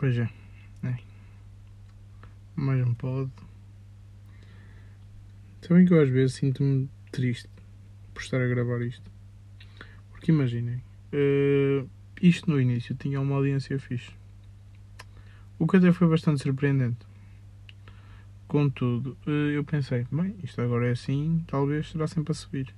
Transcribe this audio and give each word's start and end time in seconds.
Pois 0.00 0.16
é. 0.16 0.30
é. 0.82 0.96
Mais 2.56 2.82
um 2.82 2.94
pod. 2.94 3.30
Sabem 5.60 5.84
que 5.84 5.92
eu 5.92 6.00
às 6.00 6.08
vezes 6.08 6.36
sinto-me 6.36 6.88
triste 7.12 7.50
por 8.14 8.22
estar 8.22 8.40
a 8.40 8.48
gravar 8.48 8.80
isto. 8.80 9.10
Porque 10.10 10.32
imaginem, 10.32 10.82
uh, 11.12 11.86
isto 12.22 12.50
no 12.50 12.58
início 12.58 12.94
tinha 12.94 13.20
uma 13.20 13.36
audiência 13.36 13.78
fixe. 13.78 14.10
O 15.58 15.66
que 15.66 15.76
até 15.76 15.92
foi 15.92 16.08
bastante 16.08 16.42
surpreendente. 16.42 17.06
Contudo, 18.48 19.18
uh, 19.26 19.50
eu 19.52 19.62
pensei, 19.64 20.06
bem, 20.10 20.34
isto 20.42 20.62
agora 20.62 20.88
é 20.88 20.92
assim, 20.92 21.44
talvez 21.46 21.90
será 21.90 22.06
sempre 22.06 22.32
a 22.32 22.34
subir. 22.34 22.74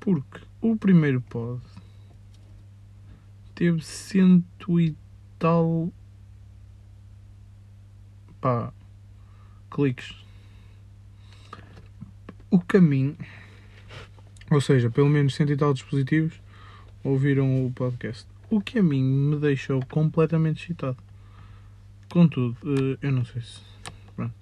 Porque 0.00 0.40
o 0.62 0.74
primeiro 0.74 1.20
pod 1.20 1.60
teve 3.54 3.84
cento 3.84 4.80
e 4.80 4.96
tal 5.38 5.92
pá, 8.40 8.72
cliques. 9.70 10.14
O 12.50 12.58
caminho, 12.60 13.16
ou 14.50 14.60
seja, 14.60 14.90
pelo 14.90 15.08
menos 15.08 15.34
cento 15.34 15.52
e 15.52 15.56
tal 15.56 15.74
dispositivos 15.74 16.40
ouviram 17.04 17.66
o 17.66 17.72
podcast. 17.72 18.26
O 18.50 18.60
que 18.60 18.78
a 18.78 18.82
mim 18.82 19.02
me 19.02 19.36
deixou 19.36 19.84
completamente 19.86 20.62
excitado. 20.62 20.96
Contudo, 22.08 22.56
eh, 22.64 22.98
eu 23.02 23.12
não 23.12 23.24
sei 23.24 23.42
se. 23.42 23.60
Pronto. 24.16 24.34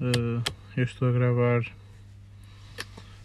Eh, 0.00 0.50
eu 0.78 0.84
estou 0.84 1.08
a 1.08 1.12
gravar. 1.12 1.62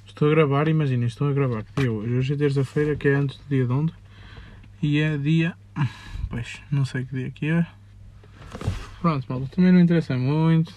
Estou 0.06 0.28
a 0.28 0.32
gravar, 0.32 0.68
imaginem, 0.68 1.08
estou 1.08 1.30
a 1.30 1.34
gravar. 1.34 1.66
Eu, 1.78 1.96
hoje 1.96 2.34
é 2.34 2.38
terça-feira, 2.38 2.98
que 2.98 3.08
é 3.08 3.16
antes 3.16 3.38
do 3.38 3.48
dia 3.48 3.66
de 3.66 3.72
onde? 3.72 3.94
E 4.82 5.00
é 5.00 5.18
dia. 5.18 5.56
Pois, 6.30 6.62
não 6.72 6.86
sei 6.86 7.06
que 7.06 7.16
dia 7.16 7.32
que 7.32 7.48
é. 7.50 7.68
Pronto, 9.02 9.26
malta, 9.28 9.56
também 9.56 9.72
não 9.72 9.80
interessa 9.80 10.18
muito. 10.18 10.74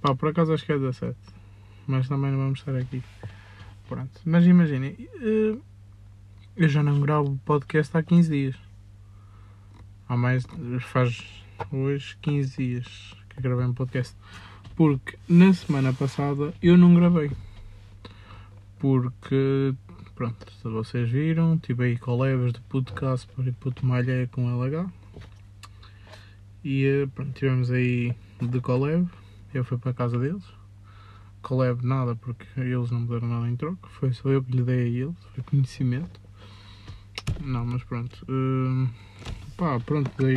Pá, 0.00 0.14
por 0.14 0.28
acaso 0.28 0.52
acho 0.52 0.64
que 0.66 0.72
é 0.72 0.78
17. 0.78 1.16
Mas 1.86 2.08
também 2.08 2.30
não 2.30 2.38
vamos 2.38 2.58
estar 2.58 2.76
aqui. 2.76 3.02
Pronto, 3.88 4.20
mas 4.24 4.46
imaginem, 4.46 5.08
eh, 5.20 5.56
eu 6.56 6.68
já 6.68 6.82
não 6.82 7.00
gravo 7.00 7.40
podcast 7.44 7.96
há 7.96 8.02
15 8.02 8.30
dias. 8.30 8.56
Há 10.08 10.16
mais, 10.16 10.44
faz 10.80 11.44
hoje 11.70 12.16
15 12.20 12.56
dias 12.56 13.14
que 13.30 13.40
gravei 13.40 13.64
um 13.64 13.72
podcast. 13.72 14.16
Porque 14.76 15.16
na 15.28 15.52
semana 15.54 15.92
passada 15.92 16.52
eu 16.62 16.76
não 16.76 16.94
gravei. 16.94 17.30
Porque, 18.78 19.74
pronto, 20.22 20.52
se 20.52 20.68
vocês 20.68 21.10
viram, 21.10 21.58
tive 21.58 21.82
aí 21.82 21.98
collabs 21.98 22.52
de 22.52 22.60
podcast 22.60 23.28
e 23.44 23.50
puto 23.50 23.84
malha 23.84 24.28
com 24.30 24.48
LH. 24.48 24.88
E 26.62 26.84
eh, 26.84 27.08
pronto, 27.12 27.32
tivemos 27.32 27.72
aí 27.72 28.14
de 28.40 28.60
collab. 28.60 29.10
Eu 29.52 29.64
fui 29.64 29.78
para 29.78 29.90
a 29.90 29.94
casa 29.94 30.16
deles. 30.20 30.44
Collab 31.42 31.84
nada, 31.84 32.14
porque 32.14 32.46
eles 32.56 32.88
não 32.92 33.00
me 33.00 33.08
deram 33.08 33.26
nada 33.26 33.48
em 33.48 33.56
troca. 33.56 33.88
Foi 33.98 34.12
só 34.12 34.28
eu 34.28 34.44
que 34.44 34.52
lhe 34.52 34.62
dei 34.62 34.82
a 34.82 34.88
eles. 35.06 35.16
Foi 35.34 35.42
conhecimento. 35.42 36.20
Não, 37.40 37.66
mas 37.66 37.82
pronto. 37.82 38.24
Uh, 38.28 38.88
pá, 39.56 39.80
pronto, 39.80 40.08
daí 40.22 40.36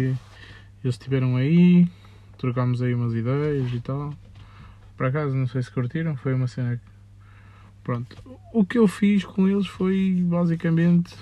eles 0.83 0.95
estiveram 0.95 1.36
aí. 1.36 1.88
Trocámos 2.39 2.81
aí 2.81 2.95
umas 2.95 3.13
ideias 3.13 3.72
e 3.72 3.80
tal. 3.81 4.16
Por 4.97 5.06
acaso, 5.06 5.36
não 5.36 5.45
sei 5.45 5.61
se 5.61 5.69
curtiram. 5.69 6.16
Foi 6.16 6.33
uma 6.33 6.47
cena 6.47 6.75
que. 6.75 6.95
Pronto. 7.86 8.17
O 8.52 8.66
que 8.66 8.78
eu 8.78 8.88
fiz 8.88 9.23
com 9.23 9.47
eles 9.47 9.67
foi 9.67 10.22
basicamente. 10.28 11.16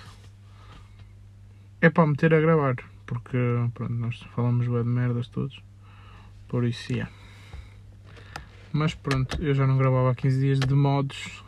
É 1.80 1.90
para 1.90 2.08
meter 2.08 2.34
a 2.34 2.40
gravar 2.40 2.76
porque 3.06 3.38
pronto, 3.74 3.94
nós 3.94 4.20
falamos 4.36 4.68
bem 4.68 4.84
de 4.84 4.90
merdas 4.90 5.28
todos. 5.28 5.62
Por 6.48 6.66
isso, 6.66 6.92
yeah. 6.92 7.12
Mas 8.72 8.96
pronto, 8.96 9.42
eu 9.42 9.54
já 9.54 9.68
não 9.68 9.78
gravava 9.78 10.12
há 10.12 10.16
15 10.16 10.40
dias 10.40 10.60
de 10.60 10.74
modos. 10.74 11.44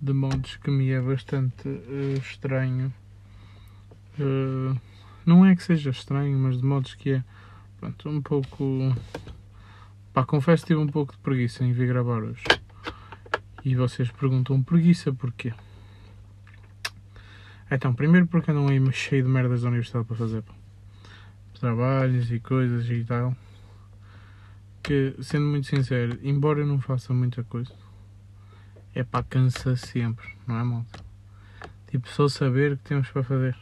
De 0.00 0.12
modos 0.12 0.56
que 0.56 0.70
me 0.70 0.90
é 0.90 1.00
bastante 1.00 1.68
uh, 1.68 2.18
estranho. 2.18 2.92
Uh, 4.18 4.78
não 5.26 5.44
é 5.44 5.54
que 5.54 5.62
seja 5.62 5.90
estranho, 5.90 6.38
mas 6.38 6.58
de 6.58 6.64
modos 6.64 6.94
que 6.94 7.10
é 7.10 7.24
pronto, 7.78 8.08
um 8.08 8.22
pouco. 8.22 8.94
Pá, 10.12 10.24
confesso 10.24 10.62
que 10.62 10.68
tive 10.68 10.80
um 10.80 10.86
pouco 10.86 11.12
de 11.12 11.18
preguiça 11.18 11.64
em 11.64 11.72
vir 11.72 11.88
gravar 11.88 12.22
hoje. 12.22 12.44
E 13.68 13.74
vocês 13.74 14.10
perguntam 14.10 14.62
preguiça 14.62 15.12
porquê? 15.12 15.52
Então, 17.70 17.92
primeiro 17.92 18.26
porque 18.26 18.50
andam 18.50 18.66
aí 18.66 18.92
cheio 18.92 19.24
de 19.24 19.28
merdas 19.28 19.60
da 19.60 19.68
universidade 19.68 20.06
para 20.06 20.16
fazer. 20.16 20.42
Trabalhos 21.60 22.32
e 22.32 22.40
coisas 22.40 22.88
e 22.88 23.04
tal. 23.04 23.36
Que, 24.82 25.14
sendo 25.20 25.44
muito 25.44 25.66
sincero, 25.66 26.18
embora 26.22 26.60
eu 26.60 26.66
não 26.66 26.80
faça 26.80 27.12
muita 27.12 27.44
coisa, 27.44 27.74
é 28.94 29.04
para 29.04 29.22
cansa 29.22 29.76
sempre, 29.76 30.26
não 30.46 30.58
é 30.58 30.64
malta? 30.64 31.04
Tipo, 31.90 32.08
só 32.08 32.26
saber 32.26 32.72
o 32.72 32.78
que 32.78 32.84
temos 32.84 33.10
para 33.10 33.22
fazer. 33.22 33.54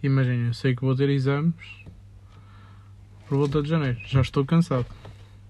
Imagina, 0.00 0.46
eu 0.46 0.54
sei 0.54 0.76
que 0.76 0.82
vou 0.82 0.94
ter 0.94 1.10
exames 1.10 1.84
por 3.28 3.36
volta 3.36 3.60
de 3.60 3.68
janeiro. 3.68 3.98
Já 4.06 4.20
estou 4.20 4.44
cansado 4.44 4.86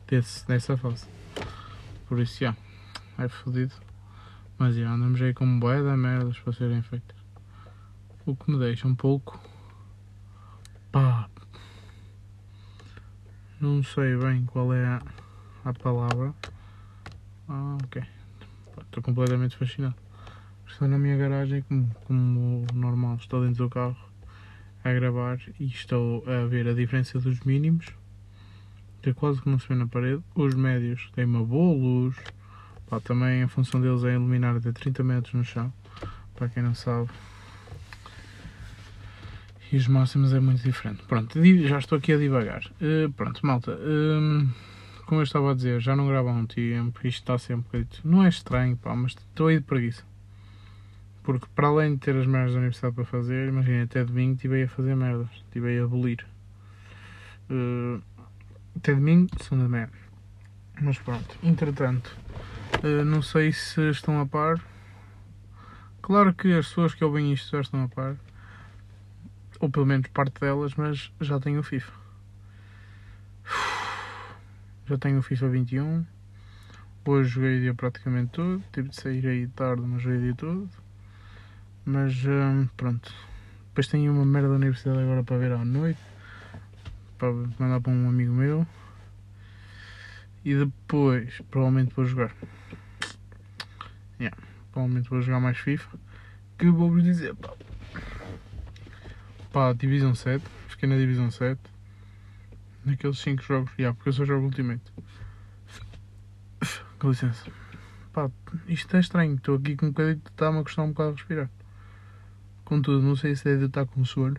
desse, 0.09 0.49
dessa 0.49 0.75
fase. 0.75 1.07
Por 2.13 2.21
isso, 2.21 2.41
já, 2.41 2.55
é 3.17 3.27
fodido. 3.27 3.73
Mas 4.59 4.77
já 4.77 4.91
andamos 4.91 5.23
aí 5.23 5.33
com 5.33 5.59
bué 5.59 5.83
da 5.83 5.97
merdas 5.97 6.39
para 6.41 6.53
serem 6.53 6.83
feitas. 6.83 7.17
O 8.27 8.37
que 8.37 8.51
me 8.51 8.59
deixa 8.59 8.87
um 8.87 8.95
pouco. 8.95 9.41
pá. 10.93 11.27
Não 13.59 13.83
sei 13.83 14.15
bem 14.19 14.45
qual 14.45 14.75
é 14.75 14.85
a, 14.85 15.03
a 15.65 15.73
palavra. 15.73 16.35
Ah, 17.49 17.79
ok. 17.83 18.05
Estou 18.83 19.03
completamente 19.03 19.57
fascinado. 19.57 19.97
Estou 20.67 20.87
na 20.89 20.99
minha 20.99 21.17
garagem, 21.17 21.63
como, 21.63 21.95
como 22.05 22.67
normal, 22.75 23.17
estou 23.17 23.43
dentro 23.43 23.65
do 23.65 23.71
carro 23.71 23.97
a 24.85 24.93
gravar 24.93 25.41
e 25.59 25.65
estou 25.65 26.23
a 26.29 26.45
ver 26.47 26.69
a 26.69 26.75
diferença 26.75 27.19
dos 27.19 27.41
mínimos. 27.41 27.87
Que 29.03 29.13
quase 29.13 29.43
que 29.43 29.49
não 29.49 29.59
se 29.59 29.69
vê 29.69 29.75
na 29.75 29.87
parede. 29.87 30.23
Os 30.35 30.55
médios 30.55 31.11
têm 31.15 31.25
uma 31.25 31.45
boa 31.45 31.77
luz 31.77 32.17
Pá, 32.93 33.01
também 33.01 33.43
a 33.43 33.49
função 33.49 33.81
deles 33.81 34.05
é 34.05 34.13
iluminar 34.13 34.55
até 34.55 34.71
30 34.71 35.03
metros 35.03 35.33
no 35.33 35.43
chão, 35.43 35.73
para 36.35 36.51
quem 36.51 36.63
não 36.63 36.75
sabe. 36.75 37.09
E 39.73 39.79
os 39.79 39.89
máximos 39.89 40.35
é 40.35 40.41
muito 40.41 40.63
diferente. 40.63 41.03
Pronto, 41.05 41.41
já 41.67 41.79
estou 41.79 41.97
aqui 41.97 42.13
a 42.13 42.19
divagar. 42.19 42.71
Uh, 42.83 43.11
pronto, 43.13 43.47
malta. 43.47 43.73
Uh, 43.73 44.47
como 45.07 45.23
eu 45.23 45.25
estava 45.25 45.53
a 45.53 45.55
dizer, 45.55 45.81
já 45.81 45.97
não 45.97 46.07
gravo 46.07 46.29
há 46.29 46.33
um 46.33 46.45
tempo. 46.45 47.01
Isto 47.03 47.21
está 47.21 47.39
sempre 47.39 47.89
um 48.05 48.11
Não 48.11 48.25
é 48.27 48.29
estranho, 48.29 48.77
pá, 48.77 48.95
mas 48.95 49.13
estou 49.13 49.47
aí 49.47 49.59
de 49.59 49.65
preguiça. 49.65 50.05
Porque 51.23 51.47
para 51.55 51.69
além 51.69 51.95
de 51.95 52.01
ter 52.01 52.15
as 52.15 52.27
merdas 52.27 52.53
da 52.53 52.59
universidade 52.59 52.95
para 52.95 53.07
fazer, 53.07 53.49
imagina, 53.49 53.85
até 53.85 54.05
domingo 54.05 54.35
estive 54.35 54.65
a 54.65 54.69
fazer 54.69 54.95
merdas. 54.95 55.31
Estive 55.33 55.79
a 55.79 55.85
abolir. 55.85 56.27
Uh, 57.49 58.03
até 58.77 58.95
domingo, 58.95 59.29
segunda 59.43 59.69
merda. 59.69 59.93
Mas 60.81 60.99
pronto, 60.99 61.37
entretanto, 61.43 62.17
Uh, 62.83 63.05
não 63.05 63.23
sei 63.23 63.53
se 63.53 63.81
estão 63.91 64.21
a 64.21 64.27
par. 64.27 64.61
Claro 66.01 66.35
que 66.35 66.53
as 66.53 66.67
pessoas 66.67 66.93
que 66.93 67.05
ouvem 67.05 67.33
isto 67.33 67.49
já 67.53 67.61
estão 67.61 67.85
a 67.85 67.89
par. 67.89 68.17
Ou 69.61 69.71
pelo 69.71 69.87
menos 69.87 70.09
parte 70.09 70.41
delas, 70.41 70.75
mas 70.75 71.13
já 71.21 71.39
tenho 71.39 71.61
o 71.61 71.63
FIFA. 71.63 71.93
Já 74.85 74.99
tenho 74.99 75.21
o 75.21 75.23
FIFA 75.23 75.49
21. 75.49 76.05
Hoje 77.05 77.29
joguei 77.31 77.59
o 77.59 77.61
dia 77.61 77.75
praticamente 77.75 78.33
todo. 78.33 78.65
Tive 78.73 78.89
de 78.89 78.97
sair 78.97 79.25
aí 79.29 79.47
tarde, 79.47 79.83
mas 79.83 80.03
joguei 80.03 80.19
o 80.19 80.23
dia 80.23 80.35
todo. 80.35 80.69
Mas 81.85 82.13
hum, 82.27 82.69
pronto. 82.77 83.15
Depois 83.69 83.87
tenho 83.87 84.13
uma 84.13 84.25
merda 84.25 84.49
da 84.49 84.57
universidade 84.57 84.99
agora 84.99 85.23
para 85.23 85.39
ver 85.39 85.53
à 85.53 85.65
noite. 85.65 86.01
Para 87.23 87.31
mandar 87.33 87.81
para 87.81 87.93
um 87.93 88.09
amigo 88.09 88.33
meu. 88.33 88.67
E 90.45 90.57
depois 90.57 91.41
provavelmente 91.53 91.95
vou 91.95 92.05
jogar. 92.05 92.35
Yeah, 94.19 94.37
provavelmente 94.73 95.09
vou 95.09 95.23
jogar 95.23 95.39
mais 95.39 95.57
FIFA. 95.57 96.01
Que 96.59 96.69
vou-vos 96.69 97.05
dizer, 97.05 97.37
pá. 97.37 97.55
Pá, 99.53 99.73
Divisão 99.73 100.17
7. 100.17 100.45
Fiquei 100.67 100.89
na 100.89 100.97
Divisão 100.97 101.31
7. 101.31 101.61
Naqueles 102.85 103.21
5 103.21 103.41
jogos. 103.41 103.71
Yeah, 103.79 103.95
porque 103.95 104.09
eu 104.09 104.13
só 104.15 104.25
jogo 104.25 104.47
Ultimate. 104.47 104.93
Com 106.99 107.11
licença. 107.11 107.49
Pá, 108.13 108.29
isto 108.67 108.97
é 108.97 108.99
estranho. 108.99 109.37
Estou 109.37 109.59
aqui 109.59 109.77
com 109.77 109.87
um 109.87 109.91
bocadinho. 109.91 110.21
Está-me 110.29 110.59
a 110.59 110.63
custar 110.65 110.85
um 110.85 110.89
bocado 110.89 111.13
respirar. 111.13 111.49
Contudo, 112.65 113.01
não 113.01 113.15
sei 113.15 113.37
se 113.37 113.49
é 113.49 113.57
de 113.57 113.67
estar 113.67 113.87
com 113.87 114.05
sono. 114.05 114.37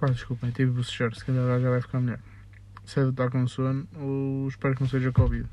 Pá, 0.00 0.06
desculpem, 0.06 0.50
tive 0.50 0.70
de 0.70 0.78
bocejar. 0.78 1.14
Se 1.14 1.22
calhar 1.22 1.60
já 1.60 1.68
vai 1.68 1.82
ficar 1.82 2.00
melhor. 2.00 2.20
Se 2.86 3.00
é 3.00 3.04
de 3.04 3.10
estar 3.10 3.30
com 3.30 3.46
sono, 3.46 3.86
ou 3.96 4.48
espero 4.48 4.74
que 4.74 4.80
não 4.80 4.88
seja 4.88 5.12
Covid. 5.12 5.46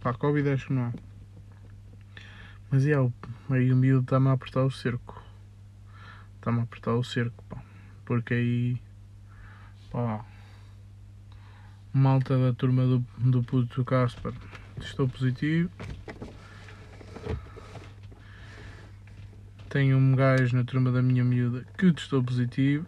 Pá, 0.00 0.14
Covid 0.14 0.48
acho 0.48 0.68
que 0.68 0.72
não 0.72 0.84
há. 0.84 0.92
Mas 2.70 2.86
é, 2.86 2.94
aí 3.50 3.72
o 3.72 3.76
miúdo 3.76 4.02
está-me 4.02 4.28
a 4.28 4.32
apertar 4.32 4.62
o 4.62 4.70
cerco. 4.70 5.20
está-me 6.36 6.60
a 6.60 6.62
apertar 6.62 6.94
o 6.94 7.02
cerco, 7.02 7.42
pá. 7.48 7.60
Porque 8.04 8.32
aí, 8.32 8.80
pá, 9.90 10.24
malta 11.92 12.38
da 12.38 12.52
turma 12.52 12.84
do, 12.84 13.04
do 13.18 13.42
puto 13.42 13.84
Casper, 13.84 14.32
estou 14.80 15.08
positivo. 15.08 15.68
Tenho 19.68 19.98
um 19.98 20.14
gajo 20.14 20.56
na 20.56 20.62
turma 20.62 20.92
da 20.92 21.02
minha 21.02 21.24
miúda 21.24 21.66
que 21.76 21.92
testou 21.92 22.22
positivo. 22.22 22.86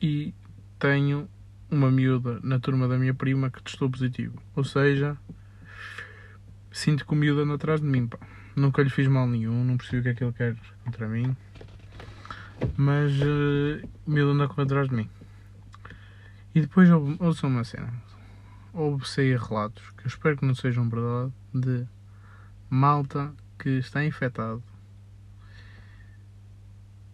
E 0.00 0.34
tenho 0.78 1.28
uma 1.70 1.90
miúda 1.90 2.40
na 2.42 2.58
turma 2.58 2.88
da 2.88 2.98
minha 2.98 3.14
prima 3.14 3.50
que 3.50 3.62
testou 3.62 3.90
positivo. 3.90 4.40
Ou 4.56 4.64
seja, 4.64 5.16
sinto 6.72 7.06
que 7.06 7.12
o 7.12 7.16
miúdo 7.16 7.42
anda 7.42 7.54
atrás 7.54 7.80
de 7.80 7.86
mim, 7.86 8.06
pá. 8.06 8.18
Nunca 8.56 8.82
lhe 8.82 8.90
fiz 8.90 9.06
mal 9.06 9.26
nenhum, 9.26 9.64
não 9.64 9.76
percebi 9.76 10.00
o 10.00 10.02
que 10.02 10.08
é 10.08 10.14
que 10.14 10.24
ele 10.24 10.32
quer 10.32 10.56
contra 10.84 11.08
mim. 11.08 11.36
Mas 12.76 13.12
uh, 13.20 13.86
o 14.06 14.10
miúdo 14.10 14.32
anda 14.32 14.44
atrás 14.44 14.88
de 14.88 14.94
mim. 14.94 15.08
E 16.54 16.60
depois 16.60 16.88
ouçam 16.90 17.48
uma 17.48 17.64
cena. 17.64 17.92
Houve 18.72 19.06
sair 19.06 19.38
relatos, 19.38 19.82
que 19.96 20.04
eu 20.04 20.08
espero 20.08 20.36
que 20.36 20.44
não 20.44 20.54
sejam 20.54 20.88
verdade, 20.88 21.32
de 21.54 21.86
malta 22.68 23.32
que 23.58 23.78
está 23.78 24.04
infectado 24.04 24.62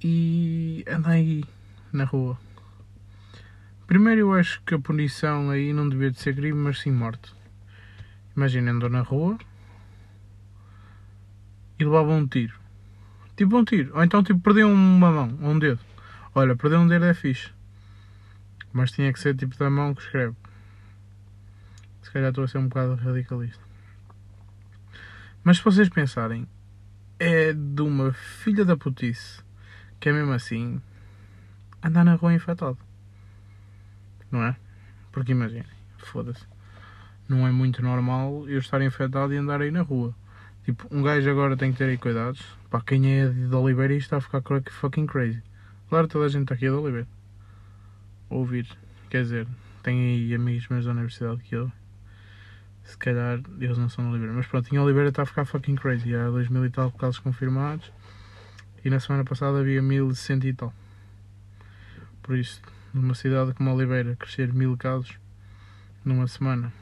e 0.03 0.85
anda 0.87 1.11
aí 1.11 1.44
na 1.93 2.05
rua. 2.05 2.38
Primeiro 3.87 4.21
eu 4.21 4.33
acho 4.35 4.61
que 4.62 4.75
a 4.75 4.79
punição 4.79 5.50
aí 5.50 5.73
não 5.73 5.88
devia 5.88 6.11
de 6.11 6.19
ser 6.19 6.35
crime, 6.35 6.59
mas 6.59 6.81
sim 6.81 6.91
morte. 6.91 7.33
Imagina, 8.37 8.73
andou 8.73 8.91
na 8.91 9.00
rua 9.00 9.38
e 11.79 11.85
levava 11.85 12.11
um 12.11 12.27
tiro. 12.27 12.59
Tipo 13.37 13.59
um 13.59 13.65
tiro. 13.65 13.94
Ou 13.94 14.03
então 14.03 14.23
tipo 14.23 14.41
perdeu 14.41 14.69
uma 14.69 15.11
mão, 15.11 15.38
um 15.41 15.59
dedo. 15.59 15.81
Olha, 16.35 16.56
perder 16.56 16.79
um 16.79 16.88
dedo 16.88 17.05
é 17.05 17.15
fixe. 17.15 17.50
Mas 18.73 18.91
tinha 18.91 19.12
que 19.12 19.21
ser 19.21 19.37
tipo 19.37 19.56
da 19.56 19.71
mão 19.71 19.94
que 19.94 20.03
escreve. 20.03 20.35
Se 22.03 22.11
calhar 22.11 22.31
estou 22.31 22.44
a 22.44 22.49
ser 22.49 22.59
um 22.59 22.69
bocado 22.69 22.94
radicalista. 22.97 23.65
Mas 25.44 25.59
se 25.59 25.65
vocês 25.65 25.88
pensarem, 25.88 26.47
é 27.19 27.53
de 27.53 27.83
uma 27.83 28.12
filha 28.12 28.65
da 28.65 28.77
putice 28.77 29.44
que 30.00 30.09
é 30.09 30.12
mesmo 30.12 30.33
assim 30.33 30.81
andar 31.83 32.05
na 32.05 32.15
rua 32.17 32.35
infectado. 32.35 32.79
Não 34.37 34.44
é? 34.44 34.56
Porque 35.11 35.33
imaginem, 35.33 35.65
foda-se. 35.97 36.44
Não 37.27 37.47
é 37.47 37.50
muito 37.50 37.83
normal 37.83 38.47
eu 38.47 38.59
estar 38.59 38.83
infectado 38.83 39.33
e 39.33 39.37
andar 39.38 39.62
aí 39.62 39.71
na 39.71 39.81
rua. 39.81 40.15
Tipo, 40.62 40.87
um 40.91 41.03
gajo 41.03 41.31
agora 41.31 41.56
tem 41.56 41.73
que 41.73 41.79
ter 41.79 41.85
aí 41.85 41.97
cuidados. 41.97 42.44
Para 42.69 42.83
quem 42.83 43.21
é 43.21 43.29
de 43.29 43.55
Oliveira 43.55 43.94
está 43.94 44.19
a 44.19 44.21
ficar 44.21 44.43
fucking 44.71 45.06
crazy. 45.06 45.43
Claro, 45.88 46.06
toda 46.06 46.27
a 46.27 46.29
gente 46.29 46.43
está 46.43 46.55
aqui 46.55 46.67
de 46.67 46.71
Oliveira 46.71 47.09
ouvir. 48.29 48.69
Quer 49.09 49.23
dizer, 49.23 49.49
tenho 49.83 50.03
aí 50.03 50.35
amigos 50.35 50.69
meus 50.69 50.85
da 50.85 50.91
universidade 50.91 51.43
que 51.43 51.55
eu. 51.55 51.73
Se 52.85 52.99
calhar 52.99 53.41
eles 53.59 53.79
não 53.79 53.88
são 53.88 54.05
de 54.05 54.11
Oliveira. 54.11 54.35
Mas 54.35 54.47
pronto, 54.47 54.71
em 54.75 54.79
Oliveira 54.79 55.09
está 55.09 55.23
a 55.23 55.27
ficar 55.27 55.47
fucking 55.47 55.77
crazy. 55.77 56.15
Há 56.15 56.29
2 56.29 56.50
mil 56.50 56.67
e 56.67 56.71
tal 56.71 56.93
casos 56.93 57.21
confirmados. 57.21 57.91
E 58.85 58.91
na 58.91 59.00
semana 59.00 59.25
passada 59.25 59.61
havia 59.61 59.81
1100 59.81 60.44
e 60.44 60.53
tal. 60.53 60.75
Por 62.23 62.37
isso, 62.37 62.61
numa 62.97 63.15
cidade 63.15 63.55
como 63.55 63.75
Oliveira, 63.75 64.17
crescer 64.17 64.53
mil 64.53 64.77
casos 64.77 65.19
numa 66.05 66.27
semana. 66.27 66.73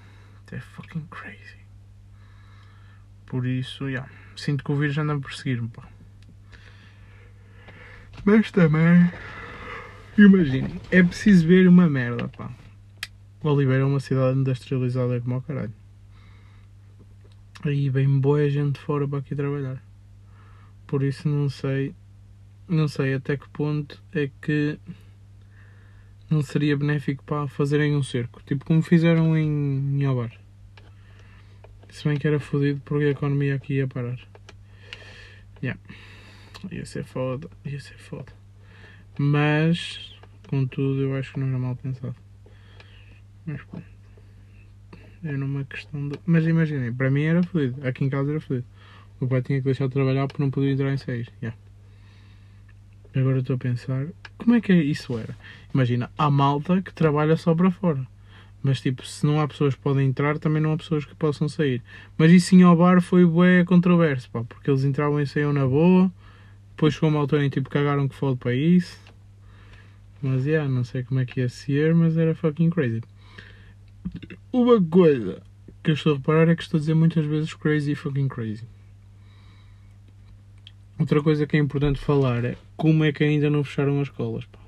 É 0.52 0.60
fucking 0.60 1.06
crazy. 1.10 1.58
Por 3.26 3.44
isso, 3.44 3.88
yeah, 3.88 4.08
sinto 4.36 4.62
que 4.62 4.70
o 4.70 4.76
vírus 4.76 4.96
anda 4.96 5.14
a 5.14 5.18
perseguir-me. 5.18 5.68
Mas 8.24 8.52
também 8.52 9.10
Imaginem, 10.16 10.80
é 10.92 11.02
preciso 11.02 11.44
ver 11.44 11.66
uma 11.66 11.90
merda, 11.90 12.28
pá. 12.28 12.48
Oliveira 13.42 13.82
é 13.82 13.84
uma 13.84 13.98
cidade 13.98 14.38
industrializada 14.38 15.20
como 15.20 15.38
o 15.38 15.42
caralho. 15.42 15.74
Aí 17.64 17.90
vem 17.90 18.20
boa 18.20 18.48
gente 18.48 18.78
fora 18.78 19.08
para 19.08 19.18
aqui 19.18 19.34
trabalhar. 19.34 19.82
Por 20.86 21.02
isso 21.02 21.28
não 21.28 21.48
sei. 21.48 21.96
Não 22.68 22.86
sei 22.86 23.14
até 23.14 23.36
que 23.36 23.48
ponto 23.48 24.00
é 24.12 24.30
que 24.40 24.78
não 26.30 26.42
seria 26.42 26.76
benéfico 26.76 27.24
para 27.24 27.48
fazerem 27.48 27.94
um 27.96 28.02
cerco. 28.02 28.42
Tipo 28.44 28.64
como 28.64 28.82
fizeram 28.82 29.36
em, 29.36 30.00
em 30.00 30.06
Obar. 30.06 30.32
Se 31.90 32.08
bem 32.08 32.18
que 32.18 32.26
era 32.26 32.40
fodido 32.40 32.80
porque 32.84 33.04
a 33.04 33.10
economia 33.10 33.54
aqui 33.54 33.74
ia 33.74 33.86
parar. 33.86 34.18
Yeah. 35.62 35.80
Ia 36.70 36.84
ser 36.84 37.04
foda, 37.04 37.48
ia 37.64 37.80
ser 37.80 37.98
foda. 37.98 38.32
Mas, 39.18 40.14
contudo, 40.48 41.00
eu 41.00 41.14
acho 41.14 41.32
que 41.32 41.40
não 41.40 41.46
era 41.48 41.58
mal 41.58 41.76
pensado. 41.76 42.16
Mas 43.46 43.62
pronto. 43.62 43.86
Era 45.22 45.44
uma 45.44 45.64
questão 45.64 46.08
de. 46.08 46.18
Mas 46.26 46.46
imaginei, 46.46 46.90
para 46.90 47.10
mim 47.10 47.22
era 47.22 47.42
fodido. 47.42 47.86
Aqui 47.86 48.04
em 48.04 48.10
casa 48.10 48.30
era 48.30 48.40
fodido. 48.40 48.66
O 49.20 49.28
pai 49.28 49.40
tinha 49.40 49.58
que 49.58 49.64
deixar 49.64 49.86
de 49.86 49.92
trabalhar 49.92 50.26
porque 50.26 50.42
não 50.42 50.50
podia 50.50 50.72
entrar 50.72 50.92
em 50.92 50.96
6. 50.96 51.28
Yeah. 51.40 51.58
Agora 53.14 53.38
estou 53.38 53.54
a 53.54 53.58
pensar, 53.58 54.06
como 54.38 54.56
é 54.56 54.60
que 54.60 54.72
isso 54.72 55.16
era? 55.16 55.36
Imagina, 55.72 56.10
há 56.18 56.30
malta 56.30 56.82
que 56.82 56.92
trabalha 56.92 57.36
só 57.36 57.54
para 57.54 57.70
fora. 57.70 58.04
Mas 58.62 58.80
tipo, 58.80 59.06
se 59.06 59.26
não 59.26 59.40
há 59.40 59.46
pessoas 59.46 59.74
que 59.74 59.80
podem 59.80 60.08
entrar, 60.08 60.38
também 60.38 60.60
não 60.60 60.72
há 60.72 60.76
pessoas 60.76 61.04
que 61.04 61.14
possam 61.14 61.48
sair. 61.48 61.82
Mas 62.16 62.32
isso 62.32 62.54
em 62.54 62.64
bar 62.74 63.00
foi 63.02 63.24
bué 63.24 63.62
controverso, 63.64 64.30
pá, 64.30 64.42
porque 64.42 64.70
eles 64.70 64.84
entravam 64.84 65.20
e 65.20 65.26
saíam 65.26 65.52
na 65.52 65.66
boa. 65.66 66.10
Depois 66.70 66.94
chegou 66.94 67.10
uma 67.10 67.20
altura 67.20 67.44
em 67.44 67.50
tipo 67.50 67.68
cagaram 67.68 68.08
que 68.08 68.14
foda 68.14 68.36
para 68.36 68.54
isso. 68.54 68.98
Mas 70.20 70.46
yeah, 70.46 70.68
não 70.68 70.82
sei 70.82 71.02
como 71.04 71.20
é 71.20 71.26
que 71.26 71.40
ia 71.40 71.48
ser, 71.48 71.94
mas 71.94 72.16
era 72.16 72.34
fucking 72.34 72.70
crazy. 72.70 73.02
Uma 74.50 74.82
coisa 74.82 75.42
que 75.82 75.90
eu 75.90 75.94
estou 75.94 76.14
a 76.14 76.16
reparar 76.16 76.48
é 76.48 76.56
que 76.56 76.62
estou 76.62 76.78
a 76.78 76.80
dizer 76.80 76.94
muitas 76.94 77.26
vezes 77.26 77.52
crazy 77.52 77.94
fucking 77.94 78.28
crazy. 78.28 78.66
Outra 80.98 81.22
coisa 81.22 81.46
que 81.46 81.56
é 81.56 81.60
importante 81.60 81.98
falar 81.98 82.44
é 82.44 82.56
como 82.76 83.04
é 83.04 83.12
que 83.12 83.24
ainda 83.24 83.50
não 83.50 83.64
fecharam 83.64 84.00
as 84.00 84.08
escolas. 84.08 84.44
Pá. 84.46 84.58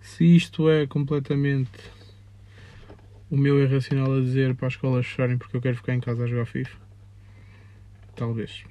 Se 0.00 0.24
isto 0.36 0.68
é 0.70 0.86
completamente 0.86 1.78
o 3.30 3.36
meu 3.36 3.62
irracional 3.62 4.14
a 4.14 4.20
dizer 4.20 4.54
para 4.54 4.68
as 4.68 4.72
escolas 4.74 5.06
fecharem 5.06 5.36
porque 5.36 5.56
eu 5.56 5.60
quero 5.60 5.76
ficar 5.76 5.94
em 5.94 6.00
casa 6.00 6.24
a 6.24 6.26
jogar 6.26 6.46
FIFA, 6.46 6.76
talvez. 8.14 8.64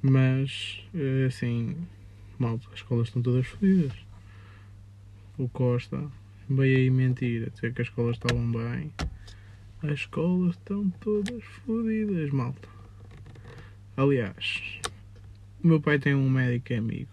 Mas, 0.00 0.82
eh, 0.94 1.26
assim, 1.26 1.76
malta, 2.38 2.66
as 2.68 2.76
escolas 2.76 3.08
estão 3.08 3.20
todas 3.20 3.46
fodidas. 3.46 3.92
O 5.36 5.48
Costa 5.48 6.10
veio 6.48 6.78
aí 6.78 6.90
mentir, 6.90 7.50
dizer 7.50 7.74
que 7.74 7.82
as 7.82 7.88
escolas 7.88 8.16
estavam 8.16 8.50
bem. 8.50 8.92
As 9.82 9.92
escolas 9.92 10.56
estão 10.56 10.90
todas 11.00 11.42
fodidas, 11.64 12.30
malta. 12.30 12.68
Aliás, 13.96 14.80
o 15.62 15.68
meu 15.68 15.80
pai 15.80 15.98
tem 15.98 16.14
um 16.14 16.28
médico 16.28 16.74
amigo 16.74 17.10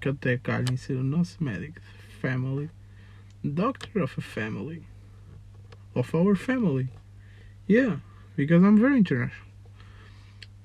que 0.00 0.08
até 0.08 0.38
calha 0.38 0.72
em 0.72 0.76
ser 0.76 0.96
o 0.96 1.02
nosso 1.02 1.42
médico 1.42 1.80
de 1.80 2.14
family. 2.16 2.70
Doctor 3.42 4.02
of 4.02 4.14
a 4.18 4.22
family. 4.22 4.82
Of 5.94 6.14
our 6.16 6.36
family. 6.36 6.88
Yeah, 7.68 8.00
because 8.36 8.64
I'm 8.64 8.78
very 8.78 8.98
international. 8.98 9.50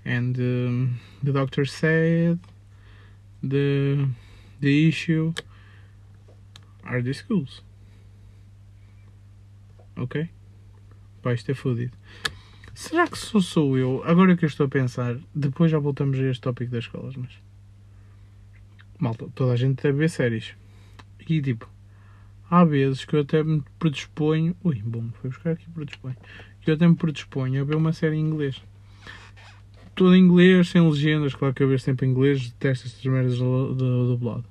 and 0.06 0.38
um, 0.38 1.00
the 1.24 1.34
doctor 1.34 1.66
said 1.66 2.40
the 3.42 4.08
the 4.62 4.88
issue 4.88 5.34
are 6.84 7.02
the 7.02 7.14
schools. 7.14 7.62
Ok? 9.98 10.30
Vai 11.26 11.36
ter 11.38 11.56
fodido. 11.56 11.98
Será 12.76 13.08
que 13.08 13.18
só 13.18 13.40
sou 13.40 13.76
eu? 13.76 14.04
Agora 14.06 14.38
que 14.38 14.46
eu 14.46 14.48
estou 14.48 14.68
a 14.68 14.70
pensar, 14.70 15.18
depois 15.34 15.72
já 15.72 15.80
voltamos 15.80 16.20
a 16.20 16.30
este 16.30 16.42
tópico 16.42 16.72
das 16.72 16.84
escolas, 16.84 17.16
mas. 17.16 17.32
Malta, 19.00 19.28
toda 19.34 19.54
a 19.54 19.56
gente 19.56 19.82
deve 19.82 19.98
ver 19.98 20.10
séries. 20.12 20.54
E 21.28 21.42
tipo, 21.42 21.68
há 22.48 22.64
vezes 22.64 23.06
que 23.06 23.16
eu 23.16 23.22
até 23.22 23.44
me 23.44 23.64
predisponho. 23.80 24.56
Ui, 24.64 24.76
bom, 24.86 25.10
foi 25.20 25.32
buscar 25.32 25.54
aqui 25.54 25.68
predisponho. 25.72 26.16
Que 26.62 26.70
eu 26.70 26.76
até 26.76 26.88
me 26.88 26.96
predisponho 26.96 27.60
a 27.60 27.66
ver 27.66 27.76
uma 27.76 27.92
série 27.92 28.18
em 28.18 28.22
inglês 28.22 28.62
tudo 29.96 30.14
em 30.14 30.20
inglês, 30.20 30.68
sem 30.68 30.82
legendas. 30.82 31.34
Claro 31.34 31.54
que 31.54 31.64
eu 31.64 31.70
vejo 31.70 31.82
sempre 31.82 32.06
em 32.06 32.10
inglês, 32.10 32.50
detesto 32.50 32.86
estas 32.86 33.06
merdas 33.06 33.38
do 33.38 33.74
dublado. 34.10 34.44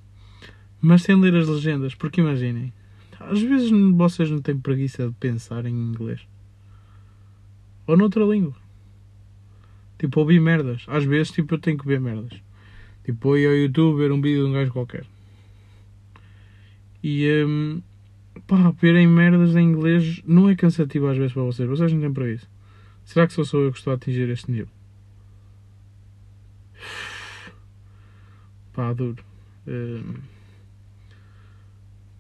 Mas 0.81 1.03
sem 1.03 1.21
ler 1.21 1.37
as 1.37 1.47
legendas, 1.47 1.95
porque 1.95 2.23
imaginem, 2.23 2.73
às 3.21 3.43
vezes 3.43 3.71
vocês 3.95 4.31
não 4.31 4.41
têm 4.41 4.59
preguiça 4.59 5.07
de 5.07 5.15
pensar 5.15 5.67
em 5.67 5.75
inglês 5.75 6.27
ou 7.87 7.97
noutra 7.97 8.25
língua. 8.25 8.55
Tipo, 9.99 10.21
ouvir 10.21 10.41
merdas. 10.41 10.85
Às 10.89 11.05
vezes, 11.05 11.33
tipo, 11.33 11.55
eu 11.55 11.59
tenho 11.59 11.79
que 11.79 11.87
ver 11.87 12.01
merdas. 12.01 12.33
Tipo, 13.05 13.37
ir 13.37 13.47
ao 13.47 13.55
YouTube 13.55 13.99
ver 13.99 14.13
um 14.13 14.21
vídeo 14.21 14.45
de 14.45 14.51
um 14.51 14.53
gajo 14.53 14.73
qualquer. 14.73 15.07
E, 17.03 17.45
um, 17.47 17.83
pá, 18.47 18.71
verem 18.71 19.07
merdas 19.07 19.55
em 19.57 19.65
inglês 19.65 20.23
não 20.27 20.49
é 20.49 20.55
cansativo 20.55 21.07
às 21.09 21.17
vezes 21.17 21.33
para 21.33 21.43
vocês. 21.43 21.69
Vocês 21.69 21.93
não 21.93 22.01
têm 22.01 22.13
para 22.13 22.31
isso. 22.31 22.49
Será 23.05 23.27
que 23.27 23.35
só 23.35 23.45
sou 23.45 23.63
eu 23.63 23.73
que 23.73 23.79
estou 23.79 23.93
a 23.93 23.97
atingir 23.97 24.29
este 24.31 24.51
nível? 24.51 24.69
Pá, 28.73 28.93
duro. 28.93 29.23
Hum, 29.67 30.15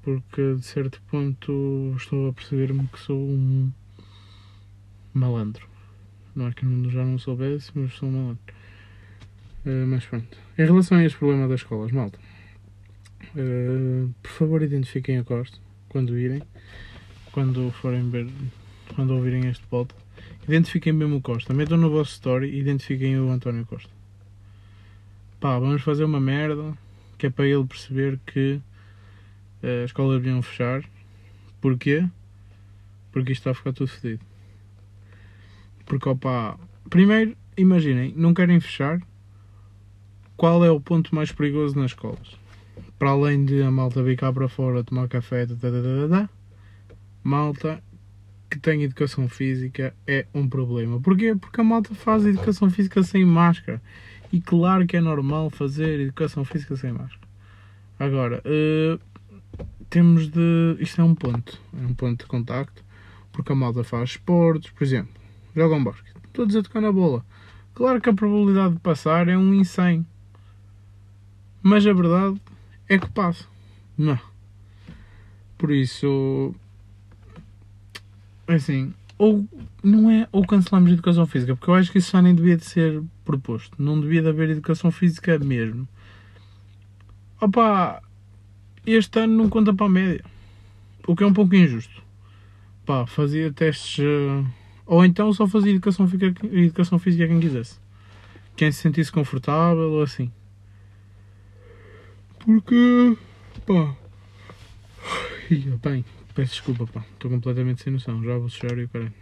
porque 0.03 0.55
de 0.55 0.63
certo 0.63 1.01
ponto 1.11 1.95
estou 1.97 2.29
a 2.29 2.33
perceber-me 2.33 2.87
que 2.89 2.99
sou 2.99 3.19
um 3.19 3.73
malandro. 5.15 5.67
Não 6.35 6.49
é 6.49 6.53
que 6.53 6.67
já 6.91 7.05
não 7.05 7.19
soubesse, 7.19 7.71
mas 7.75 7.95
sou 7.95 8.11
malandro. 8.11 8.55
Uh, 9.65 9.87
mas 9.87 10.05
pronto. 10.05 10.37
Em 10.59 10.65
relação 10.65 10.99
a 10.99 11.05
este 11.05 11.17
problema 11.19 11.49
das 11.49 11.61
escolas, 11.61 11.91
malta, 11.93 12.19
uh, 13.35 14.13
por 14.23 14.31
favor 14.31 14.63
identifiquem 14.63 15.19
a 15.19 15.25
Costa 15.25 15.57
quando 15.89 16.19
irem, 16.19 16.43
quando 17.33 17.71
forem 17.71 18.11
ver, 18.11 18.29
quando 18.95 19.15
ouvirem 19.15 19.47
este 19.47 19.65
pod. 19.69 19.95
Identifiquem 20.47 20.93
mesmo 20.93 21.17
o 21.17 21.23
Costa. 21.23 21.55
Metam 21.55 21.79
no 21.79 21.89
vosso 21.89 22.13
story 22.13 22.51
e 22.51 22.59
identifiquem 22.59 23.19
o 23.19 23.31
António 23.31 23.65
Costa. 23.65 23.91
Pá, 25.41 25.59
vamos 25.59 25.83
fazer 25.83 26.05
uma 26.05 26.21
merda 26.21 26.77
que 27.17 27.27
é 27.27 27.31
para 27.31 27.47
ele 27.47 27.65
perceber 27.65 28.19
que 28.27 28.61
uh, 29.63 29.85
as 29.85 29.91
escolas 29.91 30.21
deviam 30.21 30.43
fechar. 30.43 30.85
Porquê? 31.61 32.07
Porque 33.13 33.33
isto 33.33 33.41
está 33.41 33.53
a 33.53 33.55
ficar 33.55 33.73
tudo 33.73 33.89
fedido. 33.89 34.25
Porque, 35.85 36.09
opá, 36.09 36.59
primeiro, 36.89 37.37
imaginem, 37.57 38.13
não 38.17 38.35
querem 38.35 38.61
fechar 38.61 39.01
qual 40.37 40.65
é 40.65 40.71
o 40.71 40.81
ponto 40.81 41.15
mais 41.15 41.31
perigoso 41.31 41.77
nas 41.77 41.93
escolas? 41.93 42.37
Para 42.99 43.11
além 43.11 43.45
de 43.45 43.63
a 43.63 43.71
malta 43.71 44.03
vir 44.03 44.17
cá 44.17 44.33
para 44.33 44.49
fora 44.49 44.83
tomar 44.83 45.09
café, 45.09 45.47
dadadada, 45.47 46.29
malta 47.23 47.83
que 48.51 48.59
tem 48.59 48.83
educação 48.83 49.29
física 49.29 49.95
é 50.07 50.27
um 50.35 50.49
problema. 50.49 51.01
Porquê? 51.01 51.35
Porque 51.35 51.61
a 51.61 51.65
malta 51.65 51.95
faz 51.95 52.25
educação 52.27 52.71
física 52.71 53.03
sem 53.03 53.25
máscara. 53.25 53.81
E 54.33 54.41
claro 54.41 54.87
que 54.87 54.97
é 54.97 55.01
normal 55.01 55.51
fazer 55.51 56.01
educação 56.01 56.45
física 56.45 56.77
sem 56.77 56.93
máscara. 56.93 57.29
Agora, 57.99 58.43
uh, 58.45 59.01
temos 59.89 60.29
de. 60.29 60.77
Isto 60.81 61.01
é 61.01 61.05
um 61.05 61.15
ponto. 61.15 61.61
É 61.81 61.87
um 61.87 61.95
ponto 61.95 62.25
de 62.25 62.27
contacto. 62.27 62.85
Porque 63.33 63.53
a 63.53 63.55
malta 63.55 63.83
faz 63.83 64.11
esportes, 64.11 64.71
por 64.71 64.85
exemplo, 64.85 65.13
jogam 65.55 65.83
basquete. 65.83 66.15
Todos 66.33 66.57
a 66.57 66.63
tocar 66.63 66.81
na 66.81 66.93
bola. 66.93 67.25
Claro 67.75 68.01
que 68.01 68.09
a 68.09 68.15
probabilidade 68.15 68.75
de 68.75 68.81
passar 68.81 69.29
é 69.29 69.37
um 69.37 69.53
em 69.53 69.65
100. 69.65 70.07
Mas 71.63 71.87
a 71.87 71.93
verdade 71.93 72.41
é 72.89 72.99
que 72.99 73.11
passa. 73.11 73.47
Não. 73.97 74.19
Por 75.57 75.71
isso. 75.71 76.55
Assim. 78.47 78.93
Ou 79.17 79.49
não 79.83 80.11
é. 80.11 80.29
Ou 80.31 80.47
cancelamos 80.47 80.91
a 80.91 80.95
educação 80.95 81.27
física. 81.27 81.57
Porque 81.57 81.71
eu 81.71 81.75
acho 81.75 81.91
que 81.91 81.99
isso 81.99 82.13
já 82.13 82.21
nem 82.21 82.35
devia 82.35 82.57
de 82.57 82.65
ser 82.65 83.03
proposto. 83.25 83.83
Não 83.83 84.01
devia 84.01 84.23
de 84.23 84.29
haver 84.29 84.51
educação 84.51 84.91
física 84.91 85.39
mesmo. 85.39 85.89
Opa! 87.41 88.03
Este 88.87 89.21
ano 89.21 89.35
não 89.35 89.49
conta 89.49 89.73
para 89.73 89.87
a 89.87 89.91
média. 89.91 90.25
O 91.07 91.17
que 91.17 91.25
é 91.25 91.27
um 91.27 91.33
pouco 91.33 91.55
injusto. 91.55 92.03
Pá, 92.85 93.07
fazia 93.07 93.53
testes. 93.53 93.99
Uh, 93.99 94.47
ou 94.87 95.05
então 95.05 95.33
só 95.33 95.47
fazia 95.47 95.73
educação 95.73 96.07
física, 96.07 96.47
educação 96.47 96.99
física 96.99 97.27
quem 97.27 97.41
quisesse. 97.41 97.79
Quem 98.57 98.71
se 98.71 98.83
sentisse 98.83 99.11
confortável 99.11 99.91
ou 99.93 100.03
assim. 100.03 100.31
Porque. 102.39 103.17
pá. 103.67 103.97
Bem, 105.83 106.05
peço 106.35 106.53
desculpa, 106.53 106.87
pá. 106.87 107.05
Estou 107.13 107.31
completamente 107.31 107.83
sem 107.83 107.93
noção. 107.93 108.23
Já 108.23 108.37
vou 108.39 108.49
chorar 108.49 108.79
e 108.79 108.89
caralho. 108.89 109.13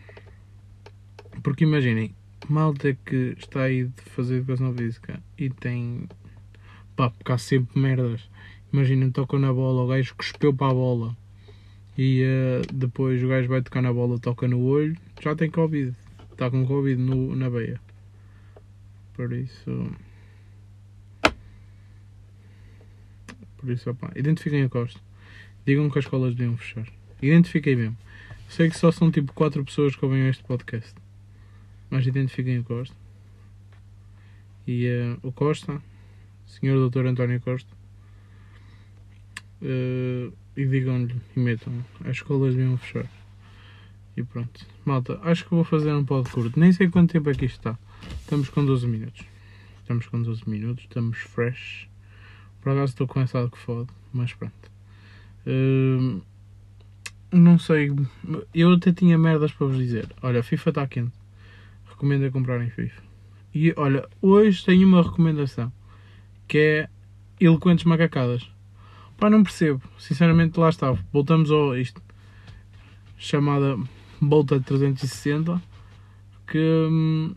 Porque 1.43 1.65
imaginem, 1.65 2.15
malta 2.49 2.97
que 3.07 3.35
está 3.39 3.63
aí 3.63 3.85
de 3.85 4.03
fazer 4.11 4.37
educação 4.37 4.75
física 4.75 5.23
e 5.39 5.49
tem. 5.49 6.09
pá, 6.97 7.11
porque 7.11 7.33
há 7.33 7.39
sempre 7.39 7.79
merdas. 7.79 8.29
Imaginem, 8.73 9.11
tocam 9.11 9.39
na 9.39 9.53
bola, 9.53 9.83
o 9.83 9.87
gajo 9.87 10.15
cuspeu 10.15 10.53
para 10.53 10.71
a 10.71 10.75
bola 10.75 11.17
e 11.97 12.25
uh, 12.25 12.73
depois 12.73 13.23
o 13.23 13.29
gajo 13.29 13.49
vai 13.49 13.61
tocar 13.63 13.83
na 13.83 13.93
bola, 13.93 14.19
toca 14.19 14.49
no 14.49 14.63
olho, 14.63 14.97
já 15.23 15.37
tem 15.37 15.49
Covid. 15.49 15.95
Está 16.33 16.51
com 16.51 16.67
Covid 16.67 17.01
no, 17.01 17.37
na 17.37 17.49
veia. 17.49 17.81
Por 19.15 19.33
isso. 19.33 19.95
Por 23.57 23.71
isso, 23.71 23.91
opa, 23.91 24.11
identifiquem 24.17 24.65
a 24.65 24.69
Costa. 24.69 25.01
Digam 25.65 25.89
que 25.89 25.99
as 25.99 26.05
escolas 26.05 26.35
deviam 26.35 26.57
fechar. 26.57 26.89
Identifiquem 27.23 27.77
mesmo. 27.77 27.97
Sei 28.49 28.69
que 28.69 28.77
só 28.77 28.91
são 28.91 29.13
tipo 29.13 29.33
4 29.33 29.65
pessoas 29.65 29.95
que 29.95 30.05
ouvem 30.05 30.29
este 30.29 30.43
podcast. 30.43 30.93
Mas 31.89 32.05
identifiquem 32.05 32.59
o 32.59 32.65
Costa. 32.65 32.97
E 34.67 34.89
uh, 34.89 35.29
o 35.29 35.31
Costa, 35.31 35.81
Sr. 36.47 36.91
Dr. 36.91 37.07
António 37.07 37.41
Costa. 37.41 37.71
Uh, 39.61 40.33
e 40.57 40.67
digam-lhe 40.67 41.15
e 41.37 41.39
metam. 41.39 41.73
As 42.01 42.17
escolas 42.17 42.57
deviam 42.57 42.77
fechar. 42.77 43.09
E 44.17 44.25
pronto. 44.25 44.72
Malta, 44.85 45.21
acho 45.23 45.45
que 45.45 45.51
vou 45.51 45.65
fazer 45.65 45.93
um 45.93 46.05
pod 46.05 46.29
curto. 46.31 46.59
Nem 46.59 46.73
sei 46.73 46.89
quanto 46.89 47.13
tempo 47.13 47.31
aqui 47.31 47.45
está. 47.45 47.79
Estamos 48.21 48.49
com 48.49 48.65
12 48.65 48.87
minutos. 48.87 49.25
Estamos 49.81 50.07
com 50.07 50.21
12 50.21 50.49
minutos. 50.49 50.85
Estamos 50.85 51.19
fresh. 51.19 51.89
Por 52.61 52.71
acaso 52.71 52.93
estou 52.93 53.09
algo 53.41 53.51
que 53.51 53.59
fode, 53.59 53.89
mas 54.13 54.33
pronto. 54.33 54.71
Uh, 55.47 56.21
não 57.31 57.59
sei. 57.59 57.93
Eu 58.55 58.73
até 58.73 58.93
tinha 58.93 59.17
merdas 59.17 59.53
para 59.53 59.67
vos 59.67 59.77
dizer. 59.77 60.09
Olha, 60.23 60.43
FIFA 60.43 60.71
está 60.71 60.87
quente. 60.87 61.13
Recomendo 61.87 62.25
a 62.25 62.31
comprarem 62.31 62.71
FIFA. 62.71 63.03
E 63.55 63.73
olha, 63.77 64.09
hoje 64.21 64.65
tenho 64.65 64.87
uma 64.87 65.03
recomendação 65.03 65.73
que 66.49 66.59
é 66.59 66.89
Eloquentes 67.41 67.85
Macacadas. 67.85 68.51
Pá, 69.17 69.31
não 69.31 69.43
percebo. 69.43 69.83
Sinceramente, 69.99 70.59
lá 70.59 70.69
está. 70.69 70.93
Voltamos 71.13 71.51
ao 71.51 71.77
isto. 71.77 72.03
Chamada 73.17 73.79
Volta 74.23 74.59
360. 74.59 75.61
Que, 76.47 76.89
hum, 76.91 77.35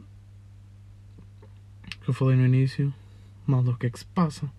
que 2.01 2.09
eu 2.09 2.13
falei 2.13 2.37
no 2.37 2.45
início. 2.45 2.93
Malda, 3.45 3.71
o 3.71 3.77
que 3.77 3.87
é 3.87 3.89
que 3.89 3.99
se 3.99 4.05
passa? 4.05 4.49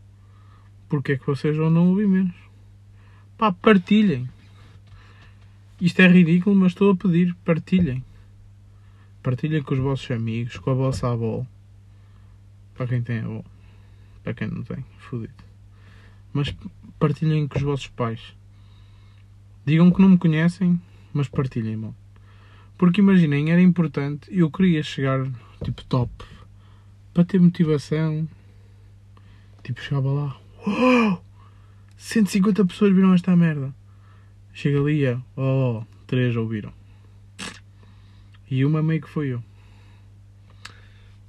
porque 0.88 1.12
é 1.12 1.18
que 1.18 1.26
vocês 1.26 1.59
andam 1.59 1.83
a 1.83 1.88
ouvir 1.88 2.06
menos? 2.06 2.35
Pá, 3.37 3.52
partilhem. 3.52 4.28
Isto 5.80 6.00
é 6.00 6.09
ridículo, 6.09 6.56
mas 6.56 6.73
estou 6.73 6.92
a 6.92 6.97
pedir, 6.97 7.35
partilhem. 7.45 8.02
Partilhem 9.23 9.62
com 9.62 9.75
os 9.75 9.80
vossos 9.80 10.11
amigos, 10.11 10.59
com 10.59 10.71
a 10.71 10.75
vossa 10.75 11.11
avó. 11.11 11.45
Para 12.75 12.87
quem 12.87 13.02
tem 13.02 13.21
avó. 13.21 13.45
Para 14.23 14.35
quem 14.35 14.49
não 14.49 14.62
tem, 14.62 14.85
fodido. 14.99 15.35
Mas 16.33 16.54
partilhem 16.99 17.47
com 17.47 17.59
os 17.59 17.62
vossos 17.62 17.88
pais. 17.88 18.35
Digam 19.64 19.90
que 19.90 20.00
não 20.00 20.11
me 20.11 20.18
conhecem, 20.18 20.80
mas 21.12 21.28
partilhem, 21.28 21.76
mano. 21.76 21.97
Porque 22.76 23.00
imaginem, 23.00 23.50
era 23.50 23.61
importante, 23.61 24.28
eu 24.30 24.50
queria 24.50 24.83
chegar 24.83 25.26
tipo 25.64 25.85
top 25.85 26.12
para 27.14 27.25
ter 27.25 27.40
motivação. 27.40 28.28
Tipo, 29.62 29.80
chegava 29.80 30.12
lá, 30.12 30.40
Oh, 30.68 31.18
150 31.97 32.64
pessoas 32.64 32.92
viram 32.92 33.14
esta 33.14 33.37
merda. 33.37 33.73
Chega 34.52 34.80
ali 34.80 35.04
e 35.04 35.18
oh, 35.37 35.85
três 36.09 36.35
ouviram. 36.35 36.73
E 38.50 38.64
uma 38.64 38.83
meio 38.83 39.00
que 39.00 39.09
foi 39.09 39.28
eu. 39.28 39.42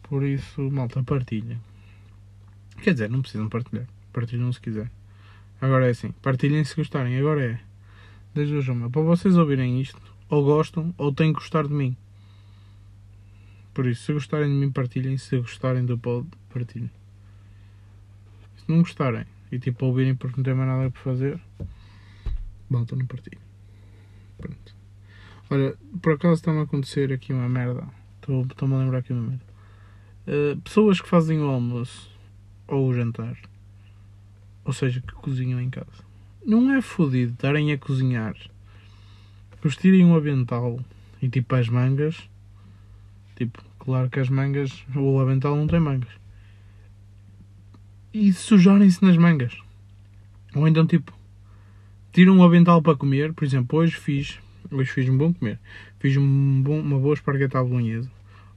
Por 0.01 0.23
isso, 0.23 0.71
malta, 0.71 1.03
partilha. 1.03 1.59
Quer 2.81 2.93
dizer, 2.93 3.09
não 3.09 3.21
precisam 3.21 3.47
partilhar. 3.47 3.87
Partilham 4.11 4.51
se 4.51 4.59
quiser. 4.59 4.89
Agora 5.61 5.85
é 5.85 5.91
assim, 5.91 6.11
partilhem 6.21 6.63
se 6.63 6.75
gostarem. 6.75 7.17
Agora 7.19 7.43
é. 7.43 7.59
Desde 8.33 8.55
hoje 8.55 8.71
uma. 8.71 8.89
Para 8.89 9.01
vocês 9.01 9.37
ouvirem 9.37 9.79
isto, 9.79 10.01
ou 10.29 10.43
gostam, 10.43 10.93
ou 10.97 11.13
têm 11.13 11.33
que 11.33 11.39
gostar 11.39 11.67
de 11.67 11.73
mim. 11.73 11.95
Por 13.73 13.85
isso, 13.85 14.03
se 14.03 14.13
gostarem 14.13 14.49
de 14.49 14.55
mim, 14.55 14.71
partilhem. 14.71 15.17
Se 15.17 15.37
gostarem 15.37 15.85
do 15.85 15.97
pod, 15.97 16.27
partilhem 16.53 16.89
se 18.67 18.71
não 18.71 18.79
gostarem 18.79 19.25
e 19.49 19.57
tipo 19.57 19.85
ouvirem 19.85 20.13
porque 20.13 20.37
não 20.37 20.43
tem 20.43 20.53
mais 20.53 20.67
nada 20.67 20.91
para 20.91 21.01
fazer, 21.01 21.39
voltam 22.69 22.97
no 22.97 23.07
partido. 23.07 23.39
Pronto. 24.37 24.75
Olha, 25.49 25.75
por 26.01 26.13
acaso 26.13 26.33
está-me 26.33 26.59
a 26.59 26.63
acontecer 26.63 27.13
aqui 27.13 27.31
uma 27.31 27.47
merda. 27.47 27.87
Estou-me 28.19 28.75
a 28.75 28.77
lembrar 28.77 28.99
aqui 28.99 29.13
uma 29.13 29.29
merda. 29.29 29.45
Uh, 30.27 30.57
pessoas 30.61 30.99
que 30.99 31.07
fazem 31.07 31.39
o 31.39 31.47
almoço 31.47 32.11
ou 32.67 32.89
o 32.89 32.93
jantar, 32.93 33.37
ou 34.65 34.73
seja, 34.73 34.99
que 34.99 35.13
cozinham 35.13 35.61
em 35.61 35.69
casa, 35.69 36.03
não 36.45 36.73
é 36.75 36.81
fodido 36.81 37.31
estarem 37.31 37.71
a 37.71 37.77
cozinhar, 37.77 38.35
vestirem 39.63 40.05
um 40.05 40.15
avental 40.15 40.79
e 41.21 41.29
tipo 41.29 41.55
as 41.55 41.69
mangas. 41.69 42.29
Tipo, 43.35 43.61
claro 43.79 44.09
que 44.09 44.19
as 44.19 44.29
mangas, 44.29 44.85
o 44.95 45.19
avental 45.19 45.55
não 45.55 45.67
tem 45.67 45.79
mangas 45.79 46.09
e 48.19 48.33
sujarem-se 48.33 49.03
nas 49.03 49.15
mangas. 49.15 49.55
Ou 50.55 50.67
então, 50.67 50.87
tipo, 50.87 51.13
tiram 52.11 52.37
um 52.37 52.43
avental 52.43 52.81
para 52.81 52.97
comer. 52.97 53.33
Por 53.33 53.43
exemplo, 53.43 53.77
hoje 53.79 53.95
fiz, 53.95 54.39
hoje 54.71 54.91
fiz 54.91 55.07
um 55.07 55.17
bom 55.17 55.31
comer. 55.33 55.59
Fiz 55.99 56.17
um 56.17 56.61
bom, 56.63 56.79
uma 56.79 56.99
boa 56.99 57.13
espargueta 57.13 57.59
à 57.59 57.63
bolonhesa. 57.63 58.09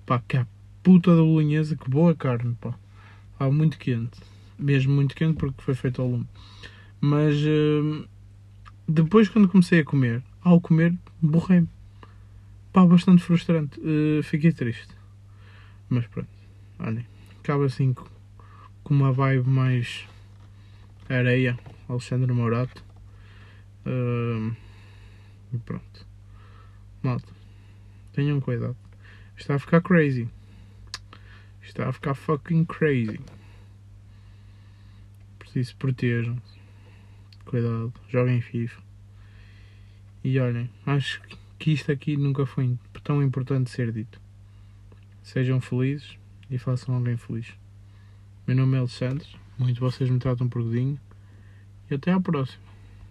Pá, 0.06 0.22
que 0.26 0.38
a 0.38 0.46
puta 0.82 1.14
da 1.14 1.22
bolonhesa, 1.22 1.76
que 1.76 1.90
boa 1.90 2.14
carne, 2.14 2.56
pá. 2.60 2.74
Pá, 3.38 3.50
muito 3.50 3.78
quente. 3.78 4.18
Mesmo 4.58 4.94
muito 4.94 5.14
quente 5.14 5.36
porque 5.36 5.62
foi 5.62 5.74
feito 5.74 6.00
ao 6.00 6.08
lume. 6.08 6.26
Mas 7.00 7.36
hum, 7.36 8.04
depois 8.88 9.28
quando 9.28 9.48
comecei 9.48 9.80
a 9.80 9.84
comer, 9.84 10.22
ao 10.42 10.60
comer, 10.60 10.94
borrei-me. 11.20 11.68
Pá, 12.72 12.86
bastante 12.86 13.22
frustrante. 13.22 13.80
Uh, 13.80 14.22
fiquei 14.22 14.52
triste. 14.52 14.94
Mas 15.88 16.06
pronto, 16.06 16.28
olhem. 16.78 17.06
Acaba 17.40 17.64
assim 17.66 17.92
com 17.92 18.06
com 18.90 18.94
uma 18.94 19.12
vibe 19.12 19.48
mais 19.48 20.04
areia, 21.08 21.56
Alexandre 21.88 22.32
Morato. 22.32 22.84
Uh, 23.86 24.52
e 25.52 25.58
pronto. 25.58 26.06
Malta, 27.00 27.32
tenham 28.12 28.40
cuidado. 28.40 28.76
Está 29.36 29.54
a 29.54 29.58
ficar 29.60 29.80
crazy. 29.80 30.28
Está 31.62 31.88
a 31.88 31.92
ficar 31.92 32.14
fucking 32.14 32.64
crazy. 32.64 33.20
Preciso 35.38 35.76
protejam-se. 35.76 36.58
Cuidado, 37.44 37.92
joguem 38.08 38.40
FIFA. 38.40 38.89
E 40.22 40.38
olhem, 40.38 40.68
acho 40.84 41.22
que 41.58 41.72
isto 41.72 41.90
aqui 41.90 42.16
nunca 42.16 42.44
foi 42.44 42.76
tão 43.02 43.22
importante 43.22 43.70
ser 43.70 43.90
dito. 43.90 44.20
Sejam 45.22 45.60
felizes 45.60 46.18
e 46.50 46.58
façam 46.58 46.94
alguém 46.94 47.16
feliz. 47.16 47.54
Meu 48.46 48.56
nome 48.56 48.76
é 48.76 48.80
Alexandre, 48.80 49.26
muito 49.58 49.80
vocês 49.80 50.10
me 50.10 50.18
tratam 50.18 50.48
por 50.48 50.62
Godinho 50.62 50.98
e 51.90 51.94
até 51.94 52.12
à 52.12 52.20
próxima. 52.20 52.69